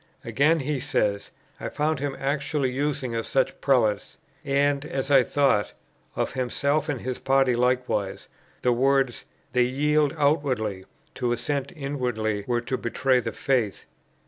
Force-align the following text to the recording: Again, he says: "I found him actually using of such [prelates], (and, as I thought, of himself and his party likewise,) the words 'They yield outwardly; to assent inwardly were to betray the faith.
Again, 0.25 0.61
he 0.61 0.79
says: 0.79 1.29
"I 1.59 1.69
found 1.69 1.99
him 1.99 2.17
actually 2.19 2.71
using 2.71 3.13
of 3.13 3.27
such 3.27 3.61
[prelates], 3.61 4.17
(and, 4.43 4.83
as 4.83 5.11
I 5.11 5.21
thought, 5.21 5.73
of 6.15 6.31
himself 6.31 6.89
and 6.89 7.01
his 7.01 7.19
party 7.19 7.53
likewise,) 7.53 8.27
the 8.63 8.73
words 8.73 9.25
'They 9.53 9.61
yield 9.65 10.15
outwardly; 10.17 10.85
to 11.13 11.31
assent 11.33 11.71
inwardly 11.75 12.45
were 12.47 12.61
to 12.61 12.79
betray 12.79 13.19
the 13.19 13.31
faith. 13.31 13.85